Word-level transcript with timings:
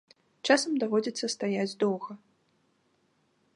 Часам 0.47 0.73
даводзіцца 0.83 1.25
стаяць 1.35 1.77
доўга. 1.85 2.13